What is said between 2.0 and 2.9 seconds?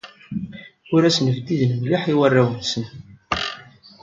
i warraw-nsen.